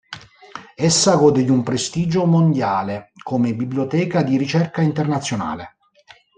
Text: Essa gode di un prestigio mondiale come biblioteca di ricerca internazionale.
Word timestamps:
Essa 0.73 1.13
gode 1.15 1.43
di 1.43 1.51
un 1.51 1.61
prestigio 1.61 2.25
mondiale 2.25 3.11
come 3.21 3.53
biblioteca 3.53 4.23
di 4.23 4.35
ricerca 4.35 4.81
internazionale. 4.81 5.75